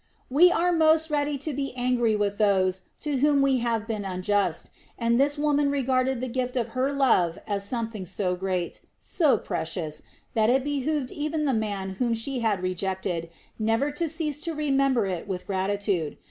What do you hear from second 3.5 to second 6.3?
have been unjust, and this woman regarded the